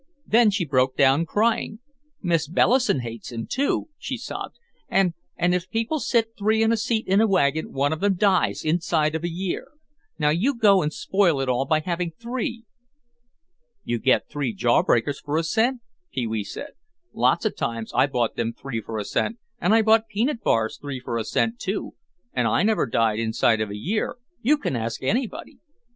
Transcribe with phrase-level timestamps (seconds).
[0.25, 1.77] Then she broke down crying,
[2.23, 4.55] "Miss Bellison hates him, too," she sobbed,
[4.89, 8.65] "and—and if people sit three in a seat in a wagon one of them dies
[8.65, 9.69] inside of a year.
[10.17, 12.63] Now you go and spoil it all by having three."
[13.83, 16.71] "You get three jawbreakers for a cent," Pee wee said.
[17.13, 20.79] "Lots of times I bought them three for a cent, and I bought peanut bars
[20.81, 21.93] three for a cent too,
[22.33, 25.59] and I never died inside of a year, you can ask anybody."